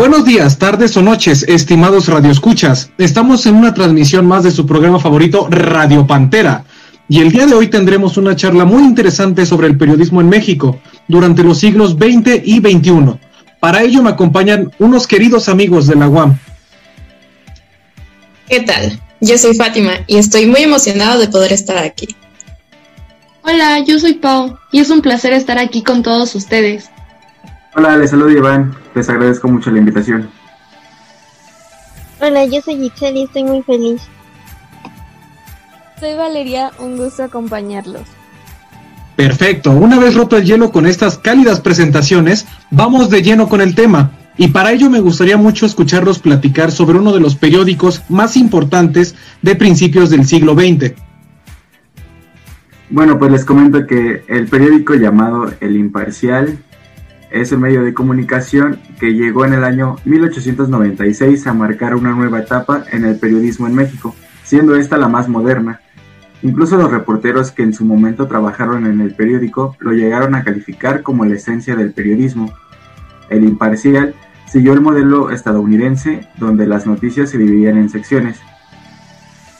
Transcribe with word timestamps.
Buenos 0.00 0.24
días, 0.24 0.56
tardes 0.56 0.96
o 0.96 1.02
noches, 1.02 1.42
estimados 1.42 2.08
radioescuchas. 2.08 2.90
Estamos 2.96 3.44
en 3.44 3.54
una 3.54 3.74
transmisión 3.74 4.24
más 4.24 4.44
de 4.44 4.50
su 4.50 4.64
programa 4.64 4.98
favorito, 4.98 5.46
Radio 5.50 6.06
Pantera. 6.06 6.64
Y 7.06 7.20
el 7.20 7.30
día 7.30 7.44
de 7.44 7.52
hoy 7.52 7.68
tendremos 7.68 8.16
una 8.16 8.34
charla 8.34 8.64
muy 8.64 8.82
interesante 8.82 9.44
sobre 9.44 9.66
el 9.66 9.76
periodismo 9.76 10.22
en 10.22 10.30
México 10.30 10.80
durante 11.06 11.42
los 11.42 11.58
siglos 11.58 11.98
XX 12.00 12.40
y 12.42 12.60
XXI. 12.60 13.18
Para 13.60 13.82
ello 13.82 14.02
me 14.02 14.08
acompañan 14.08 14.72
unos 14.78 15.06
queridos 15.06 15.50
amigos 15.50 15.86
de 15.86 15.96
la 15.96 16.08
UAM. 16.08 16.38
¿Qué 18.48 18.60
tal? 18.60 18.98
Yo 19.20 19.36
soy 19.36 19.54
Fátima 19.54 19.92
y 20.06 20.16
estoy 20.16 20.46
muy 20.46 20.62
emocionado 20.62 21.20
de 21.20 21.28
poder 21.28 21.52
estar 21.52 21.76
aquí. 21.76 22.16
Hola, 23.42 23.80
yo 23.80 23.98
soy 23.98 24.14
Pau 24.14 24.56
y 24.72 24.80
es 24.80 24.88
un 24.88 25.02
placer 25.02 25.34
estar 25.34 25.58
aquí 25.58 25.82
con 25.82 26.02
todos 26.02 26.34
ustedes. 26.34 26.88
Hola, 27.76 27.96
les 27.96 28.10
saludo 28.10 28.30
Iván, 28.30 28.74
les 28.94 29.08
agradezco 29.08 29.46
mucho 29.46 29.70
la 29.70 29.78
invitación. 29.78 30.28
Hola, 32.20 32.44
yo 32.44 32.60
soy 32.60 32.76
Giselle 32.76 33.20
y 33.20 33.22
estoy 33.24 33.44
muy 33.44 33.62
feliz. 33.62 34.02
Soy 36.00 36.14
Valeria, 36.14 36.72
un 36.80 36.96
gusto 36.96 37.22
acompañarlos. 37.22 38.02
Perfecto, 39.14 39.70
una 39.70 39.98
vez 40.00 40.16
roto 40.16 40.36
el 40.36 40.44
hielo 40.44 40.72
con 40.72 40.86
estas 40.86 41.16
cálidas 41.18 41.60
presentaciones, 41.60 42.46
vamos 42.70 43.08
de 43.08 43.22
lleno 43.22 43.48
con 43.48 43.60
el 43.60 43.74
tema. 43.74 44.12
Y 44.36 44.48
para 44.48 44.72
ello 44.72 44.90
me 44.90 45.00
gustaría 45.00 45.36
mucho 45.36 45.66
escucharlos 45.66 46.18
platicar 46.18 46.72
sobre 46.72 46.98
uno 46.98 47.12
de 47.12 47.20
los 47.20 47.36
periódicos 47.36 48.02
más 48.08 48.36
importantes 48.36 49.14
de 49.42 49.54
principios 49.54 50.10
del 50.10 50.26
siglo 50.26 50.54
XX. 50.54 50.94
Bueno, 52.88 53.18
pues 53.18 53.30
les 53.30 53.44
comento 53.44 53.86
que 53.86 54.24
el 54.26 54.48
periódico 54.48 54.94
llamado 54.94 55.52
El 55.60 55.76
Imparcial 55.76 56.58
es 57.30 57.52
un 57.52 57.60
medio 57.60 57.82
de 57.82 57.94
comunicación 57.94 58.80
que 58.98 59.14
llegó 59.14 59.44
en 59.44 59.54
el 59.54 59.64
año 59.64 59.96
1896 60.04 61.46
a 61.46 61.54
marcar 61.54 61.94
una 61.94 62.10
nueva 62.10 62.40
etapa 62.40 62.84
en 62.90 63.04
el 63.04 63.18
periodismo 63.18 63.66
en 63.66 63.74
México, 63.74 64.14
siendo 64.42 64.74
esta 64.74 64.98
la 64.98 65.08
más 65.08 65.28
moderna. 65.28 65.80
Incluso 66.42 66.76
los 66.76 66.90
reporteros 66.90 67.52
que 67.52 67.62
en 67.62 67.74
su 67.74 67.84
momento 67.84 68.26
trabajaron 68.26 68.86
en 68.86 69.00
el 69.00 69.14
periódico 69.14 69.76
lo 69.78 69.92
llegaron 69.92 70.34
a 70.34 70.42
calificar 70.42 71.02
como 71.02 71.24
la 71.24 71.34
esencia 71.34 71.76
del 71.76 71.92
periodismo. 71.92 72.52
El 73.28 73.44
Imparcial 73.44 74.14
siguió 74.48 74.72
el 74.72 74.80
modelo 74.80 75.30
estadounidense 75.30 76.28
donde 76.38 76.66
las 76.66 76.86
noticias 76.86 77.30
se 77.30 77.38
dividían 77.38 77.76
en 77.76 77.90
secciones. 77.90 78.40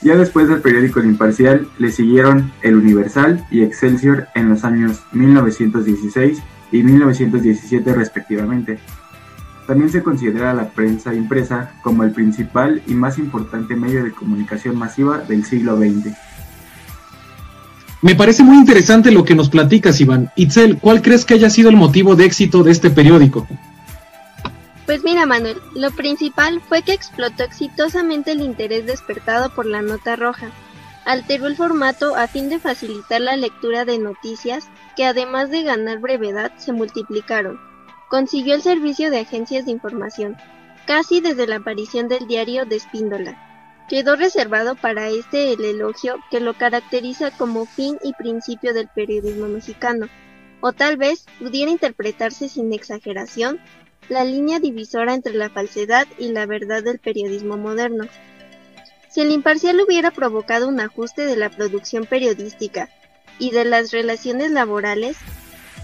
Ya 0.01 0.15
después 0.15 0.47
del 0.47 0.61
periódico 0.61 0.99
El 0.99 1.05
Imparcial 1.05 1.67
le 1.77 1.91
siguieron 1.91 2.51
El 2.63 2.75
Universal 2.75 3.45
y 3.51 3.61
Excelsior 3.61 4.27
en 4.33 4.49
los 4.49 4.65
años 4.65 5.03
1916 5.11 6.41
y 6.71 6.83
1917 6.83 7.93
respectivamente. 7.93 8.79
También 9.67 9.91
se 9.91 10.03
considera 10.03 10.53
la 10.53 10.69
prensa 10.69 11.13
impresa 11.13 11.71
como 11.81 12.03
el 12.03 12.11
principal 12.11 12.81
y 12.87 12.93
más 12.93 13.17
importante 13.17 13.75
medio 13.75 14.03
de 14.03 14.11
comunicación 14.11 14.77
masiva 14.77 15.19
del 15.19 15.45
siglo 15.45 15.77
XX. 15.77 16.15
Me 18.01 18.15
parece 18.15 18.43
muy 18.43 18.57
interesante 18.57 19.11
lo 19.11 19.23
que 19.23 19.35
nos 19.35 19.49
platicas, 19.49 20.01
Iván. 20.01 20.31
Itzel, 20.35 20.79
¿cuál 20.79 21.03
crees 21.03 21.23
que 21.23 21.35
haya 21.35 21.51
sido 21.51 21.69
el 21.69 21.75
motivo 21.75 22.15
de 22.15 22.25
éxito 22.25 22.63
de 22.63 22.71
este 22.71 22.89
periódico? 22.89 23.47
Pues 24.87 25.03
mira, 25.03 25.25
Manuel, 25.27 25.57
lo 25.75 25.91
principal 25.91 26.61
fue 26.67 26.81
que 26.81 26.93
explotó 26.93 27.43
exitosamente 27.43 28.31
el 28.31 28.41
interés 28.41 28.87
despertado 28.87 29.53
por 29.53 29.67
la 29.67 29.83
nota 29.83 30.15
roja, 30.15 30.47
Alteró 31.05 31.47
el 31.47 31.55
formato 31.55 32.15
a 32.15 32.27
fin 32.27 32.49
de 32.49 32.59
facilitar 32.59 33.21
la 33.21 33.35
lectura 33.35 33.85
de 33.85 33.97
noticias 33.97 34.69
que 34.95 35.05
además 35.05 35.49
de 35.49 35.63
ganar 35.63 35.99
brevedad 35.99 36.51
se 36.57 36.73
multiplicaron. 36.73 37.59
Consiguió 38.09 38.55
el 38.55 38.61
servicio 38.61 39.09
de 39.09 39.19
agencias 39.19 39.65
de 39.65 39.71
información, 39.71 40.37
casi 40.85 41.21
desde 41.21 41.47
la 41.47 41.57
aparición 41.57 42.07
del 42.07 42.27
diario 42.27 42.65
de 42.65 42.75
Espíndola. 42.75 43.85
Quedó 43.89 44.15
reservado 44.15 44.75
para 44.75 45.09
este 45.09 45.53
el 45.53 45.65
elogio 45.65 46.17
que 46.29 46.39
lo 46.39 46.53
caracteriza 46.53 47.31
como 47.31 47.65
fin 47.65 47.97
y 48.03 48.13
principio 48.13 48.73
del 48.73 48.87
periodismo 48.87 49.47
mexicano, 49.47 50.07
o 50.61 50.71
tal 50.71 50.97
vez 50.97 51.25
pudiera 51.39 51.71
interpretarse 51.71 52.47
sin 52.47 52.71
exageración 52.73 53.59
la 54.07 54.23
línea 54.23 54.59
divisora 54.59 55.13
entre 55.13 55.33
la 55.33 55.49
falsedad 55.49 56.07
y 56.17 56.29
la 56.29 56.45
verdad 56.45 56.83
del 56.83 56.99
periodismo 56.99 57.57
moderno. 57.57 58.05
Si 59.11 59.19
el 59.19 59.31
imparcial 59.31 59.81
hubiera 59.81 60.11
provocado 60.11 60.69
un 60.69 60.79
ajuste 60.79 61.25
de 61.25 61.35
la 61.35 61.49
producción 61.49 62.05
periodística 62.05 62.89
y 63.39 63.51
de 63.51 63.65
las 63.65 63.91
relaciones 63.91 64.51
laborales, 64.51 65.17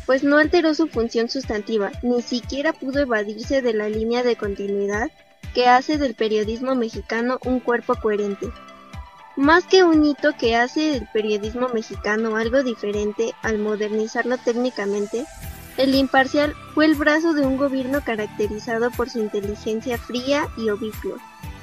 pues 0.05 0.23
no 0.23 0.37
alteró 0.37 0.73
su 0.73 0.87
función 0.87 1.29
sustantiva, 1.29 1.91
ni 2.01 2.21
siquiera 2.21 2.71
pudo 2.71 3.01
evadirse 3.01 3.61
de 3.61 3.73
la 3.73 3.89
línea 3.89 4.23
de 4.23 4.37
continuidad 4.37 5.11
que 5.53 5.67
hace 5.67 5.97
del 5.97 6.15
periodismo 6.15 6.73
mexicano 6.75 7.39
un 7.43 7.59
cuerpo 7.59 7.95
coherente. 7.95 8.47
Más 9.35 9.65
que 9.65 9.83
un 9.83 10.05
hito 10.05 10.31
que 10.39 10.55
hace 10.55 10.91
del 10.91 11.07
periodismo 11.11 11.67
mexicano 11.67 12.37
algo 12.37 12.63
diferente 12.63 13.33
al 13.41 13.59
modernizarlo 13.59 14.37
técnicamente, 14.37 15.25
el 15.75 15.95
imparcial 15.95 16.55
fue 16.73 16.85
el 16.85 16.95
brazo 16.95 17.33
de 17.33 17.45
un 17.45 17.57
gobierno 17.57 18.01
caracterizado 18.05 18.89
por 18.89 19.09
su 19.09 19.19
inteligencia 19.19 19.97
fría 19.97 20.47
y 20.57 20.69
obicua, 20.69 21.17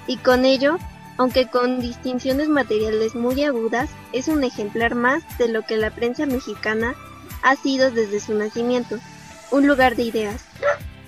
y 0.06 0.18
con 0.18 0.44
ello 0.44 0.76
aunque 1.16 1.46
con 1.46 1.80
distinciones 1.80 2.48
materiales 2.48 3.14
muy 3.14 3.42
agudas, 3.44 3.90
es 4.12 4.28
un 4.28 4.44
ejemplar 4.44 4.94
más 4.94 5.22
de 5.38 5.48
lo 5.48 5.62
que 5.62 5.76
la 5.76 5.90
prensa 5.90 6.26
mexicana 6.26 6.94
ha 7.42 7.56
sido 7.56 7.90
desde 7.90 8.20
su 8.20 8.34
nacimiento, 8.34 8.98
un 9.50 9.66
lugar 9.66 9.96
de 9.96 10.04
ideas. 10.04 10.44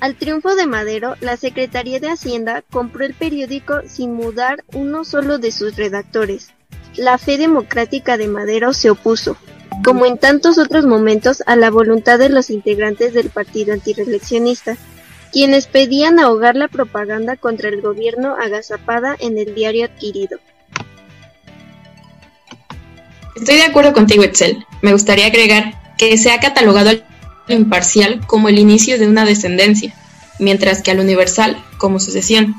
Al 0.00 0.14
triunfo 0.14 0.54
de 0.54 0.66
Madero, 0.66 1.16
la 1.20 1.36
Secretaría 1.36 2.00
de 2.00 2.10
Hacienda 2.10 2.62
compró 2.70 3.04
el 3.04 3.14
periódico 3.14 3.80
sin 3.86 4.12
mudar 4.12 4.64
uno 4.74 5.04
solo 5.04 5.38
de 5.38 5.50
sus 5.50 5.76
redactores. 5.76 6.52
La 6.96 7.18
fe 7.18 7.38
democrática 7.38 8.16
de 8.16 8.28
Madero 8.28 8.72
se 8.72 8.90
opuso, 8.90 9.36
como 9.82 10.06
en 10.06 10.18
tantos 10.18 10.58
otros 10.58 10.86
momentos, 10.86 11.42
a 11.46 11.56
la 11.56 11.70
voluntad 11.70 12.18
de 12.18 12.28
los 12.28 12.50
integrantes 12.50 13.14
del 13.14 13.30
partido 13.30 13.72
antireeleccionista 13.72 14.76
quienes 15.32 15.66
pedían 15.66 16.18
ahogar 16.18 16.56
la 16.56 16.68
propaganda 16.68 17.36
contra 17.36 17.68
el 17.68 17.80
gobierno 17.80 18.36
agazapada 18.36 19.16
en 19.18 19.38
el 19.38 19.54
diario 19.54 19.86
adquirido. 19.86 20.38
Estoy 23.36 23.56
de 23.56 23.64
acuerdo 23.64 23.92
contigo, 23.92 24.24
Excel. 24.24 24.64
Me 24.82 24.92
gustaría 24.92 25.26
agregar 25.26 25.74
que 25.98 26.16
se 26.16 26.30
ha 26.30 26.40
catalogado 26.40 26.90
al 26.90 27.04
imparcial 27.48 28.26
como 28.26 28.48
el 28.48 28.58
inicio 28.58 28.98
de 28.98 29.06
una 29.06 29.24
descendencia, 29.24 29.94
mientras 30.38 30.82
que 30.82 30.90
al 30.90 31.00
universal 31.00 31.62
como 31.78 32.00
sucesión. 32.00 32.54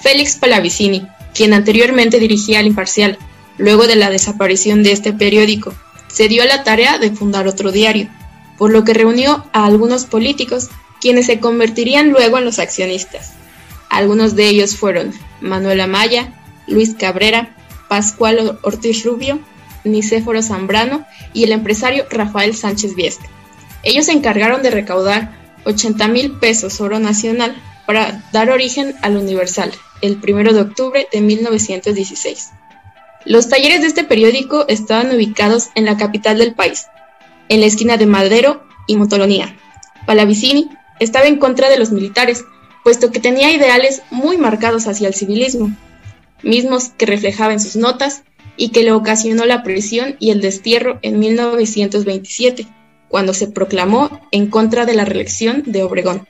Félix 0.00 0.36
Palavicini, 0.36 1.06
quien 1.34 1.52
anteriormente 1.52 2.18
dirigía 2.18 2.60
al 2.60 2.66
imparcial, 2.66 3.18
luego 3.58 3.86
de 3.86 3.96
la 3.96 4.10
desaparición 4.10 4.82
de 4.82 4.92
este 4.92 5.12
periódico, 5.12 5.74
se 6.08 6.28
dio 6.28 6.42
a 6.42 6.46
la 6.46 6.64
tarea 6.64 6.98
de 6.98 7.10
fundar 7.10 7.46
otro 7.46 7.72
diario, 7.72 8.08
por 8.56 8.70
lo 8.70 8.84
que 8.84 8.94
reunió 8.94 9.44
a 9.52 9.66
algunos 9.66 10.04
políticos 10.04 10.70
quienes 11.04 11.26
se 11.26 11.38
convertirían 11.38 12.08
luego 12.08 12.38
en 12.38 12.46
los 12.46 12.58
accionistas. 12.58 13.32
Algunos 13.90 14.36
de 14.36 14.48
ellos 14.48 14.74
fueron 14.74 15.12
Manuel 15.42 15.82
Amaya, 15.82 16.32
Luis 16.66 16.94
Cabrera, 16.94 17.54
Pascual 17.90 18.58
Ortiz 18.62 19.04
Rubio, 19.04 19.38
Nicéforo 19.84 20.40
Zambrano 20.40 21.04
y 21.34 21.44
el 21.44 21.52
empresario 21.52 22.06
Rafael 22.08 22.56
Sánchez 22.56 22.94
Viesca. 22.94 23.26
Ellos 23.82 24.06
se 24.06 24.12
encargaron 24.12 24.62
de 24.62 24.70
recaudar 24.70 25.36
80 25.66 26.08
mil 26.08 26.38
pesos 26.38 26.80
oro 26.80 26.98
nacional 26.98 27.54
para 27.86 28.24
dar 28.32 28.48
origen 28.48 28.94
al 29.02 29.18
Universal, 29.18 29.72
el 30.00 30.18
1 30.26 30.54
de 30.54 30.60
octubre 30.62 31.06
de 31.12 31.20
1916. 31.20 32.48
Los 33.26 33.50
talleres 33.50 33.82
de 33.82 33.88
este 33.88 34.04
periódico 34.04 34.66
estaban 34.68 35.14
ubicados 35.14 35.68
en 35.74 35.84
la 35.84 35.98
capital 35.98 36.38
del 36.38 36.54
país, 36.54 36.86
en 37.50 37.60
la 37.60 37.66
esquina 37.66 37.98
de 37.98 38.06
Madero 38.06 38.64
y 38.86 38.96
Motolonía. 38.96 39.54
Palavicini 40.06 40.70
estaba 41.00 41.26
en 41.26 41.36
contra 41.36 41.68
de 41.68 41.78
los 41.78 41.90
militares, 41.90 42.44
puesto 42.82 43.10
que 43.10 43.20
tenía 43.20 43.50
ideales 43.50 44.02
muy 44.10 44.36
marcados 44.36 44.86
hacia 44.86 45.08
el 45.08 45.14
civilismo, 45.14 45.74
mismos 46.42 46.90
que 46.90 47.06
reflejaba 47.06 47.52
en 47.52 47.60
sus 47.60 47.76
notas 47.76 48.22
y 48.56 48.68
que 48.68 48.82
le 48.82 48.92
ocasionó 48.92 49.44
la 49.44 49.62
prisión 49.62 50.16
y 50.18 50.30
el 50.30 50.40
destierro 50.40 50.98
en 51.02 51.18
1927, 51.18 52.66
cuando 53.08 53.34
se 53.34 53.48
proclamó 53.48 54.20
en 54.30 54.48
contra 54.48 54.86
de 54.86 54.94
la 54.94 55.04
reelección 55.04 55.62
de 55.66 55.82
Obregón. 55.82 56.26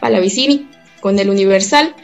Palavicini, 0.00 0.68
con 1.00 1.18
el 1.18 1.30
Universal, 1.30 1.94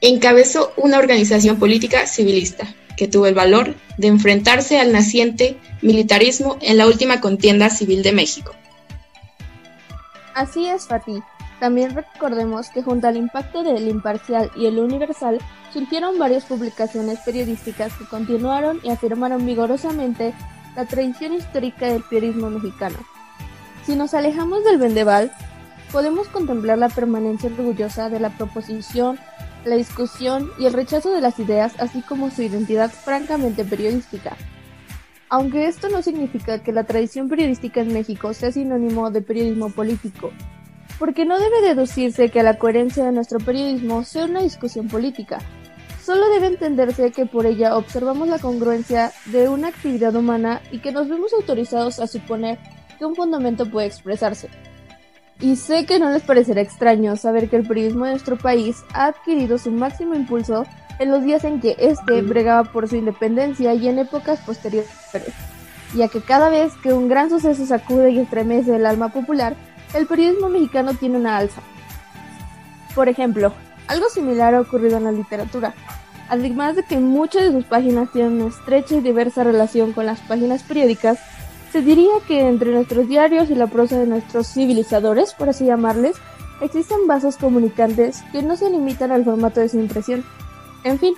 encabezó 0.00 0.72
una 0.76 0.98
organización 0.98 1.58
política 1.58 2.06
civilista 2.06 2.74
que 2.96 3.08
tuvo 3.08 3.26
el 3.26 3.34
valor 3.34 3.74
de 3.96 4.08
enfrentarse 4.08 4.78
al 4.78 4.92
naciente 4.92 5.56
militarismo 5.82 6.58
en 6.60 6.76
la 6.76 6.86
última 6.86 7.20
contienda 7.20 7.70
civil 7.70 8.02
de 8.02 8.12
México. 8.12 8.54
Así 10.34 10.66
es, 10.66 10.86
Fati. 10.86 11.22
También 11.60 11.94
recordemos 11.94 12.70
que 12.70 12.82
junto 12.82 13.06
al 13.06 13.16
impacto 13.16 13.62
del 13.62 13.88
Imparcial 13.88 14.50
y 14.56 14.66
el 14.66 14.78
Universal 14.78 15.38
surgieron 15.72 16.18
varias 16.18 16.44
publicaciones 16.44 17.18
periodísticas 17.20 17.92
que 17.94 18.06
continuaron 18.06 18.80
y 18.82 18.90
afirmaron 18.90 19.44
vigorosamente 19.44 20.32
la 20.74 20.86
tradición 20.86 21.34
histórica 21.34 21.86
del 21.86 22.02
periodismo 22.02 22.48
mexicano. 22.48 22.96
Si 23.84 23.94
nos 23.94 24.14
alejamos 24.14 24.64
del 24.64 24.78
vendeval, 24.78 25.32
podemos 25.92 26.28
contemplar 26.28 26.78
la 26.78 26.88
permanencia 26.88 27.50
orgullosa 27.50 28.08
de 28.08 28.20
la 28.20 28.30
proposición, 28.30 29.18
la 29.64 29.76
discusión 29.76 30.50
y 30.58 30.66
el 30.66 30.72
rechazo 30.72 31.10
de 31.10 31.20
las 31.20 31.38
ideas, 31.38 31.74
así 31.78 32.00
como 32.00 32.30
su 32.30 32.42
identidad 32.42 32.90
francamente 32.90 33.64
periodística. 33.64 34.36
Aunque 35.32 35.68
esto 35.68 35.88
no 35.88 36.02
significa 36.02 36.60
que 36.60 36.72
la 36.72 36.82
tradición 36.82 37.28
periodística 37.28 37.80
en 37.80 37.92
México 37.92 38.34
sea 38.34 38.50
sinónimo 38.50 39.12
de 39.12 39.22
periodismo 39.22 39.70
político, 39.70 40.32
porque 40.98 41.24
no 41.24 41.38
debe 41.38 41.62
deducirse 41.62 42.30
que 42.30 42.42
la 42.42 42.58
coherencia 42.58 43.04
de 43.04 43.12
nuestro 43.12 43.38
periodismo 43.38 44.02
sea 44.02 44.24
una 44.24 44.42
discusión 44.42 44.88
política. 44.88 45.38
Solo 46.02 46.28
debe 46.30 46.48
entenderse 46.48 47.12
que 47.12 47.26
por 47.26 47.46
ella 47.46 47.76
observamos 47.76 48.26
la 48.26 48.40
congruencia 48.40 49.12
de 49.26 49.48
una 49.48 49.68
actividad 49.68 50.16
humana 50.16 50.62
y 50.72 50.80
que 50.80 50.90
nos 50.90 51.08
vemos 51.08 51.32
autorizados 51.32 52.00
a 52.00 52.08
suponer 52.08 52.58
que 52.98 53.04
un 53.04 53.14
fundamento 53.14 53.70
puede 53.70 53.86
expresarse. 53.86 54.48
Y 55.40 55.56
sé 55.56 55.86
que 55.86 55.98
no 55.98 56.10
les 56.10 56.22
parecerá 56.22 56.60
extraño 56.60 57.16
saber 57.16 57.48
que 57.48 57.56
el 57.56 57.66
periodismo 57.66 58.04
de 58.04 58.12
nuestro 58.12 58.36
país 58.36 58.84
ha 58.92 59.06
adquirido 59.06 59.56
su 59.56 59.70
máximo 59.70 60.14
impulso 60.14 60.66
en 60.98 61.10
los 61.10 61.24
días 61.24 61.44
en 61.44 61.60
que 61.60 61.76
éste 61.78 62.20
bregaba 62.20 62.70
por 62.70 62.88
su 62.88 62.96
independencia 62.96 63.72
y 63.72 63.88
en 63.88 63.98
épocas 63.98 64.38
posteriores, 64.40 64.90
ya 65.94 66.08
que 66.08 66.20
cada 66.20 66.50
vez 66.50 66.74
que 66.82 66.92
un 66.92 67.08
gran 67.08 67.30
suceso 67.30 67.64
sacude 67.64 68.10
y 68.10 68.18
estremece 68.18 68.76
el 68.76 68.84
alma 68.84 69.08
popular, 69.08 69.56
el 69.94 70.06
periodismo 70.06 70.50
mexicano 70.50 70.92
tiene 70.92 71.16
una 71.16 71.38
alza. 71.38 71.62
Por 72.94 73.08
ejemplo, 73.08 73.54
algo 73.86 74.08
similar 74.10 74.54
ha 74.54 74.60
ocurrido 74.60 74.98
en 74.98 75.04
la 75.04 75.12
literatura. 75.12 75.74
Además 76.28 76.76
de 76.76 76.84
que 76.84 76.98
muchas 76.98 77.44
de 77.44 77.52
sus 77.52 77.64
páginas 77.64 78.12
tienen 78.12 78.34
una 78.34 78.50
estrecha 78.50 78.94
y 78.94 79.00
diversa 79.00 79.42
relación 79.42 79.92
con 79.92 80.04
las 80.04 80.20
páginas 80.20 80.62
periódicas, 80.62 81.18
se 81.72 81.82
diría 81.82 82.12
que 82.26 82.48
entre 82.48 82.72
nuestros 82.72 83.08
diarios 83.08 83.50
y 83.50 83.54
la 83.54 83.68
prosa 83.68 83.98
de 83.98 84.06
nuestros 84.06 84.48
civilizadores, 84.48 85.34
por 85.34 85.48
así 85.48 85.66
llamarles, 85.66 86.16
existen 86.60 87.06
vasos 87.06 87.36
comunicantes 87.36 88.22
que 88.32 88.42
no 88.42 88.56
se 88.56 88.70
limitan 88.70 89.12
al 89.12 89.24
formato 89.24 89.60
de 89.60 89.68
su 89.68 89.78
impresión. 89.78 90.24
En 90.84 90.98
fin, 90.98 91.14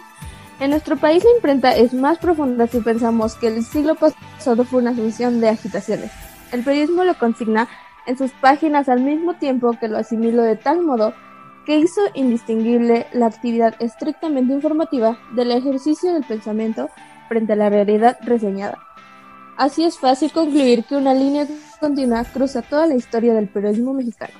en 0.61 0.71
nuestro 0.71 0.97
país 0.97 1.25
la 1.25 1.31
imprenta 1.31 1.75
es 1.75 1.95
más 1.95 2.19
profunda 2.19 2.67
si 2.67 2.81
pensamos 2.81 3.35
que 3.35 3.49
el 3.49 3.65
siglo 3.65 3.95
pasado 3.95 4.65
fue 4.65 4.81
una 4.81 4.91
asunción 4.91 5.41
de 5.41 5.49
agitaciones. 5.49 6.11
El 6.53 6.63
periodismo 6.63 7.05
lo 7.05 7.19
consigna 7.19 7.69
en 8.07 8.19
sus 8.19 8.31
páginas 8.33 8.89
al 8.89 9.01
mismo 9.01 9.35
tiempo 9.35 9.77
que 9.81 9.89
lo 9.89 9.99
asimiló 9.99 10.43
de 10.43 10.57
tal 10.57 10.83
modo 10.83 11.15
que 11.65 11.79
hizo 11.79 12.01
indistinguible 12.15 13.07
la 13.13 13.27
actividad 13.27 13.75
estrictamente 13.81 14.53
informativa 14.53 15.19
del 15.33 15.53
ejercicio 15.53 16.13
del 16.13 16.25
pensamiento 16.25 16.91
frente 17.29 17.55
a 17.55 17.57
la 17.57 17.71
realidad 17.71 18.19
reseñada. 18.23 18.92
Así 19.63 19.85
es 19.85 19.97
fácil 19.97 20.33
concluir 20.33 20.83
que 20.83 20.97
una 20.97 21.15
línea 21.15 21.47
continua 21.79 22.25
cruza 22.25 22.63
toda 22.63 22.85
la 22.89 22.97
historia 22.97 23.33
del 23.33 23.47
periodismo 23.47 23.95
mexicano. 23.95 24.33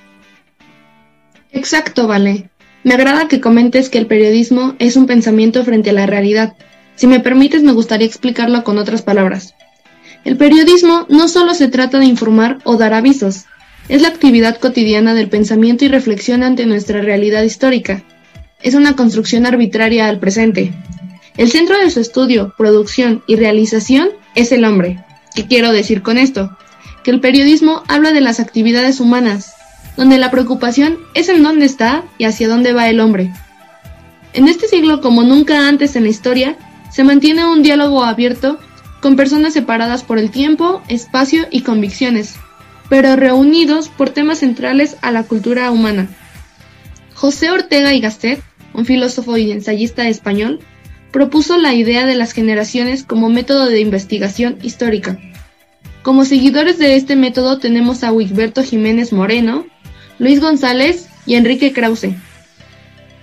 Exacto, 1.53 2.07
Vale. 2.07 2.49
Me 2.83 2.93
agrada 2.93 3.29
que 3.29 3.39
comentes 3.39 3.87
que 3.87 3.99
el 3.99 4.07
periodismo 4.07 4.75
es 4.79 4.97
un 4.97 5.07
pensamiento 5.07 5.63
frente 5.63 5.91
a 5.91 5.93
la 5.93 6.07
realidad. 6.07 6.57
Si 6.95 7.07
me 7.07 7.21
permites, 7.21 7.63
me 7.63 7.71
gustaría 7.71 8.05
explicarlo 8.05 8.65
con 8.65 8.77
otras 8.77 9.01
palabras. 9.01 9.55
El 10.25 10.35
periodismo 10.35 11.05
no 11.07 11.29
solo 11.29 11.53
se 11.53 11.69
trata 11.69 11.99
de 11.99 12.05
informar 12.05 12.57
o 12.65 12.75
dar 12.75 12.93
avisos, 12.93 13.45
es 13.87 14.01
la 14.01 14.09
actividad 14.09 14.57
cotidiana 14.57 15.13
del 15.13 15.29
pensamiento 15.29 15.85
y 15.85 15.87
reflexión 15.87 16.43
ante 16.43 16.65
nuestra 16.65 17.01
realidad 17.01 17.43
histórica. 17.43 18.03
Es 18.61 18.73
una 18.73 18.97
construcción 18.97 19.45
arbitraria 19.45 20.09
al 20.09 20.19
presente. 20.19 20.73
El 21.37 21.49
centro 21.49 21.79
de 21.79 21.89
su 21.91 22.01
estudio, 22.01 22.53
producción 22.57 23.23
y 23.25 23.37
realización 23.37 24.09
es 24.35 24.51
el 24.51 24.65
hombre. 24.65 24.99
¿Qué 25.35 25.47
quiero 25.47 25.71
decir 25.71 26.01
con 26.01 26.17
esto? 26.17 26.55
Que 27.03 27.11
el 27.11 27.19
periodismo 27.19 27.83
habla 27.87 28.11
de 28.11 28.21
las 28.21 28.39
actividades 28.39 28.99
humanas, 28.99 29.53
donde 29.97 30.17
la 30.17 30.31
preocupación 30.31 30.97
es 31.13 31.29
en 31.29 31.43
dónde 31.43 31.65
está 31.65 32.03
y 32.17 32.25
hacia 32.25 32.47
dónde 32.47 32.73
va 32.73 32.89
el 32.89 32.99
hombre. 32.99 33.33
En 34.33 34.47
este 34.47 34.67
siglo, 34.67 35.01
como 35.01 35.23
nunca 35.23 35.67
antes 35.67 35.95
en 35.95 36.03
la 36.03 36.09
historia, 36.09 36.57
se 36.91 37.03
mantiene 37.03 37.45
un 37.45 37.63
diálogo 37.63 38.03
abierto 38.03 38.59
con 39.01 39.15
personas 39.15 39.53
separadas 39.53 40.03
por 40.03 40.17
el 40.17 40.31
tiempo, 40.31 40.81
espacio 40.87 41.45
y 41.51 41.61
convicciones, 41.61 42.35
pero 42.89 43.15
reunidos 43.15 43.89
por 43.89 44.11
temas 44.11 44.39
centrales 44.39 44.97
a 45.01 45.11
la 45.11 45.23
cultura 45.23 45.71
humana. 45.71 46.07
José 47.13 47.51
Ortega 47.51 47.93
y 47.93 47.99
Gasset, 47.99 48.41
un 48.73 48.85
filósofo 48.85 49.37
y 49.37 49.51
ensayista 49.51 50.07
español, 50.07 50.59
propuso 51.13 51.57
la 51.57 51.75
idea 51.75 52.07
de 52.07 52.15
las 52.15 52.33
generaciones 52.33 53.03
como 53.03 53.29
método 53.29 53.67
de 53.67 53.79
investigación 53.79 54.57
histórica. 54.63 55.19
Como 56.01 56.25
seguidores 56.25 56.79
de 56.79 56.95
este 56.95 57.15
método 57.15 57.59
tenemos 57.59 58.03
a 58.03 58.11
Wigberto 58.11 58.63
Jiménez 58.63 59.13
Moreno, 59.13 59.65
Luis 60.17 60.41
González 60.41 61.07
y 61.27 61.35
Enrique 61.35 61.71
Krause. 61.71 62.15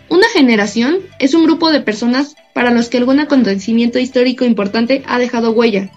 Una 0.08 0.26
generación 0.32 0.98
es 1.18 1.34
un 1.34 1.44
grupo 1.44 1.70
de 1.72 1.80
personas 1.80 2.36
para 2.54 2.70
los 2.70 2.88
que 2.88 2.98
algún 2.98 3.18
acontecimiento 3.18 3.98
histórico 3.98 4.44
importante 4.44 5.02
ha 5.06 5.18
dejado 5.18 5.50
huella, 5.50 5.90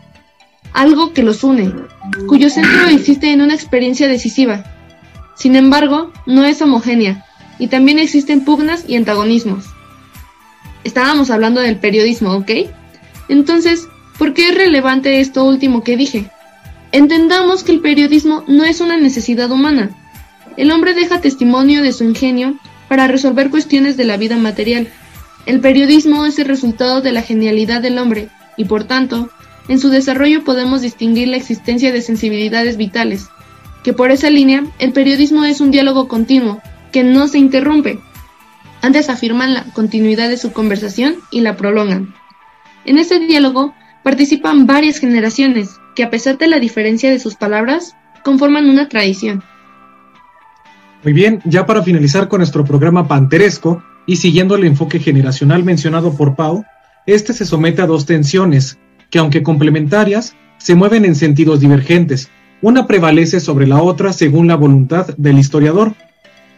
algo 0.73 1.13
que 1.13 1.21
los 1.21 1.43
une, 1.43 1.71
cuyo 2.27 2.49
centro 2.49 2.87
existe 2.89 3.31
en 3.31 3.41
una 3.41 3.53
experiencia 3.53 4.07
decisiva. 4.07 4.63
Sin 5.35 5.55
embargo, 5.55 6.11
no 6.25 6.43
es 6.43 6.59
homogénea, 6.59 7.23
y 7.59 7.67
también 7.67 7.99
existen 7.99 8.43
pugnas 8.43 8.83
y 8.87 8.95
antagonismos 8.95 9.72
estábamos 10.83 11.29
hablando 11.29 11.61
del 11.61 11.77
periodismo, 11.77 12.33
¿ok? 12.33 12.51
Entonces, 13.29 13.87
¿por 14.17 14.33
qué 14.33 14.49
es 14.49 14.55
relevante 14.55 15.19
esto 15.19 15.43
último 15.45 15.83
que 15.83 15.97
dije? 15.97 16.29
Entendamos 16.91 17.63
que 17.63 17.71
el 17.71 17.79
periodismo 17.79 18.43
no 18.47 18.63
es 18.63 18.81
una 18.81 18.97
necesidad 18.97 19.51
humana. 19.51 19.89
El 20.57 20.71
hombre 20.71 20.93
deja 20.93 21.21
testimonio 21.21 21.81
de 21.81 21.93
su 21.93 22.03
ingenio 22.03 22.55
para 22.87 23.07
resolver 23.07 23.49
cuestiones 23.49 23.97
de 23.97 24.05
la 24.05 24.17
vida 24.17 24.37
material. 24.37 24.87
El 25.45 25.59
periodismo 25.59 26.25
es 26.25 26.37
el 26.37 26.45
resultado 26.45 27.01
de 27.01 27.11
la 27.11 27.21
genialidad 27.21 27.81
del 27.81 27.97
hombre 27.97 28.29
y 28.55 28.65
por 28.65 28.83
tanto, 28.83 29.29
en 29.67 29.79
su 29.79 29.89
desarrollo 29.89 30.43
podemos 30.43 30.81
distinguir 30.81 31.27
la 31.29 31.37
existencia 31.37 31.91
de 31.91 32.01
sensibilidades 32.01 32.77
vitales, 32.77 33.29
que 33.83 33.93
por 33.93 34.11
esa 34.11 34.29
línea 34.29 34.63
el 34.79 34.93
periodismo 34.93 35.45
es 35.45 35.61
un 35.61 35.71
diálogo 35.71 36.07
continuo, 36.07 36.61
que 36.91 37.03
no 37.03 37.27
se 37.27 37.39
interrumpe, 37.39 37.99
antes 38.83 39.09
afirman 39.09 39.53
la 39.53 39.63
continuidad 39.73 40.29
de 40.29 40.37
su 40.37 40.51
conversación 40.51 41.15
y 41.31 41.39
la 41.41 41.55
prolongan. 41.55 42.13
En 42.85 42.99
este 42.99 43.19
diálogo 43.19 43.73
participan 44.03 44.67
varias 44.67 44.99
generaciones 44.99 45.79
que 45.95 46.03
a 46.03 46.09
pesar 46.09 46.37
de 46.37 46.47
la 46.47 46.59
diferencia 46.59 47.09
de 47.09 47.17
sus 47.17 47.35
palabras, 47.35 47.95
conforman 48.23 48.69
una 48.69 48.89
tradición. 48.89 49.41
Muy 51.01 51.13
bien, 51.13 51.41
ya 51.45 51.65
para 51.65 51.81
finalizar 51.81 52.27
con 52.27 52.39
nuestro 52.39 52.65
programa 52.65 53.07
panteresco 53.07 53.81
y 54.05 54.17
siguiendo 54.17 54.55
el 54.55 54.65
enfoque 54.65 54.99
generacional 54.99 55.63
mencionado 55.63 56.15
por 56.17 56.35
Pau, 56.35 56.65
este 57.05 57.33
se 57.33 57.45
somete 57.45 57.81
a 57.81 57.87
dos 57.87 58.05
tensiones 58.05 58.77
que 59.09 59.19
aunque 59.19 59.43
complementarias, 59.43 60.35
se 60.57 60.75
mueven 60.75 61.05
en 61.05 61.15
sentidos 61.15 61.61
divergentes. 61.61 62.29
Una 62.61 62.85
prevalece 62.85 63.39
sobre 63.39 63.65
la 63.65 63.81
otra 63.81 64.11
según 64.11 64.47
la 64.47 64.55
voluntad 64.55 65.07
del 65.17 65.39
historiador, 65.39 65.93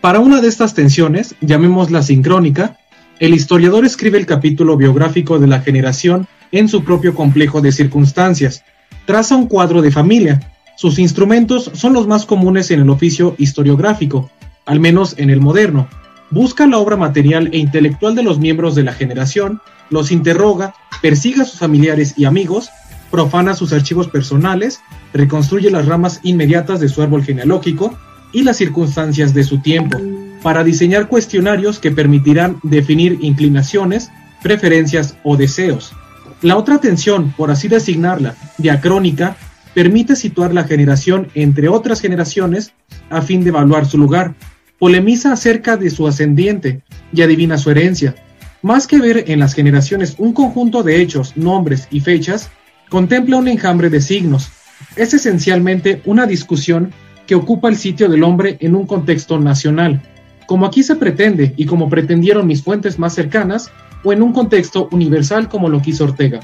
para 0.06 0.20
una 0.20 0.40
de 0.40 0.48
estas 0.48 0.76
tensiones, 0.76 1.34
llamémosla 1.42 2.04
sincrónica, 2.04 2.78
el 3.20 3.34
historiador 3.34 3.86
escribe 3.86 4.20
el 4.20 4.28
capítulo 4.28 4.78
biográfico 4.78 5.40
de 5.40 5.48
la 5.48 5.62
generación 5.62 6.28
en 6.52 6.70
su 6.70 6.84
propio 6.84 7.16
complejo 7.16 7.60
de 7.60 7.72
circunstancias. 7.72 8.64
Traza 9.08 9.36
un 9.36 9.48
cuadro 9.48 9.82
de 9.82 9.90
familia. 9.90 10.52
Sus 10.78 11.00
instrumentos 11.00 11.72
son 11.74 11.94
los 11.94 12.06
más 12.06 12.28
comunes 12.28 12.70
en 12.70 12.82
el 12.82 12.90
oficio 12.92 13.34
historiográfico, 13.40 14.30
al 14.68 14.80
menos 14.80 15.16
en 15.18 15.32
el 15.32 15.42
moderno. 15.42 15.88
Busca 16.30 16.68
la 16.68 16.78
obra 16.78 16.98
material 16.98 17.50
e 17.52 17.58
intelectual 17.58 18.14
de 18.14 18.22
los 18.22 18.38
miembros 18.38 18.76
de 18.76 18.84
la 18.84 18.94
generación, 18.94 19.60
los 19.90 20.12
interroga, 20.12 20.76
persigue 21.02 21.42
a 21.42 21.46
sus 21.46 21.58
familiares 21.58 22.14
y 22.16 22.26
amigos, 22.26 22.70
profana 23.10 23.56
sus 23.56 23.74
archivos 23.74 24.08
personales, 24.08 24.82
reconstruye 25.14 25.72
las 25.72 25.88
ramas 25.88 26.20
inmediatas 26.22 26.80
de 26.80 26.90
su 26.90 27.02
árbol 27.02 27.24
genealógico, 27.24 27.98
y 28.32 28.44
las 28.44 28.58
circunstancias 28.58 29.34
de 29.34 29.44
su 29.44 29.60
tiempo, 29.60 30.00
para 30.42 30.64
diseñar 30.64 31.08
cuestionarios 31.08 31.80
que 31.80 31.92
permitirán 31.92 32.60
definir 32.64 33.18
inclinaciones, 33.22 34.12
preferencias 34.44 35.16
o 35.24 35.38
deseos. 35.38 35.94
La 36.42 36.58
otra 36.58 36.80
tensión, 36.80 37.34
por 37.36 37.50
así 37.50 37.68
designarla, 37.68 38.36
diacrónica, 38.58 39.38
permite 39.74 40.16
situar 40.16 40.54
la 40.54 40.64
generación 40.64 41.28
entre 41.34 41.68
otras 41.68 42.00
generaciones 42.00 42.74
a 43.10 43.22
fin 43.22 43.44
de 43.44 43.50
evaluar 43.50 43.86
su 43.86 43.98
lugar, 43.98 44.36
polemiza 44.78 45.32
acerca 45.32 45.78
de 45.78 45.90
su 45.90 46.08
ascendiente 46.08 46.82
y 47.12 47.22
adivina 47.22 47.58
su 47.58 47.72
herencia. 47.72 48.16
Más 48.62 48.88
que 48.88 49.00
ver 49.00 49.26
en 49.28 49.40
las 49.40 49.54
generaciones 49.54 50.16
un 50.18 50.34
conjunto 50.34 50.84
de 50.84 51.02
hechos, 51.02 51.36
nombres 51.36 51.88
y 51.92 52.00
fechas, 52.00 52.50
contempla 52.90 53.38
un 53.38 53.48
enjambre 53.48 53.90
de 53.90 54.02
signos. 54.02 54.50
Es 54.96 55.14
esencialmente 55.14 56.02
una 56.06 56.26
discusión 56.26 56.94
que 57.28 57.36
ocupa 57.36 57.70
el 57.70 57.76
sitio 57.76 58.10
del 58.10 58.24
hombre 58.24 58.58
en 58.60 58.76
un 58.76 58.86
contexto 58.86 59.40
nacional, 59.40 60.02
como 60.48 60.66
aquí 60.66 60.84
se 60.84 60.96
pretende 60.96 61.54
y 61.58 61.66
como 61.66 61.90
pretendieron 61.90 62.48
mis 62.48 62.64
fuentes 62.64 63.00
más 63.00 63.14
cercanas, 63.14 63.72
o 64.04 64.14
en 64.14 64.22
un 64.22 64.34
contexto 64.34 64.88
universal 64.92 65.50
como 65.50 65.68
lo 65.70 65.82
quiso 65.82 66.04
Ortega. 66.04 66.40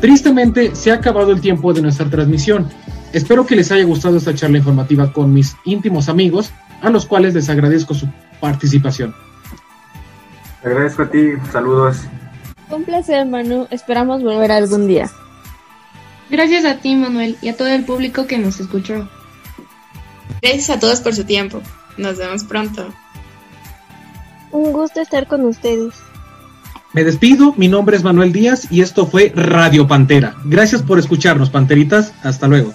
Tristemente, 0.00 0.76
se 0.76 0.92
ha 0.92 0.94
acabado 0.94 1.32
el 1.32 1.40
tiempo 1.40 1.72
de 1.72 1.82
nuestra 1.82 2.08
transmisión. 2.08 2.68
Espero 3.12 3.46
que 3.46 3.56
les 3.56 3.72
haya 3.72 3.84
gustado 3.84 4.16
esta 4.16 4.34
charla 4.34 4.58
informativa 4.58 5.12
con 5.12 5.32
mis 5.32 5.56
íntimos 5.64 6.08
amigos, 6.08 6.52
a 6.82 6.90
los 6.90 7.06
cuales 7.06 7.34
les 7.34 7.48
agradezco 7.48 7.94
su 7.94 8.08
participación. 8.40 9.14
Te 10.62 10.68
agradezco 10.68 11.02
a 11.02 11.10
ti, 11.10 11.32
saludos. 11.50 12.02
Un 12.70 12.84
placer, 12.84 13.26
Manu. 13.26 13.66
Esperamos 13.70 14.22
volver 14.22 14.52
algún 14.52 14.86
día. 14.86 15.10
Gracias 16.30 16.64
a 16.64 16.76
ti, 16.76 16.94
Manuel, 16.94 17.36
y 17.40 17.48
a 17.48 17.56
todo 17.56 17.68
el 17.68 17.84
público 17.84 18.26
que 18.26 18.38
nos 18.38 18.60
escuchó. 18.60 19.08
Gracias 20.42 20.70
a 20.70 20.78
todos 20.78 21.00
por 21.00 21.14
su 21.14 21.24
tiempo. 21.24 21.62
Nos 21.96 22.18
vemos 22.18 22.44
pronto. 22.44 22.92
Un 24.50 24.72
gusto 24.72 25.00
estar 25.00 25.26
con 25.26 25.44
ustedes. 25.44 25.94
Me 26.92 27.04
despido, 27.04 27.54
mi 27.56 27.68
nombre 27.68 27.96
es 27.96 28.02
Manuel 28.02 28.32
Díaz 28.32 28.68
y 28.70 28.80
esto 28.80 29.06
fue 29.06 29.32
Radio 29.34 29.86
Pantera. 29.86 30.36
Gracias 30.44 30.82
por 30.82 30.98
escucharnos, 30.98 31.50
Panteritas. 31.50 32.12
Hasta 32.22 32.48
luego. 32.48 32.72